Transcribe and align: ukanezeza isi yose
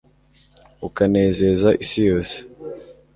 ukanezeza 0.87 1.69
isi 1.83 2.01
yose 2.09 2.37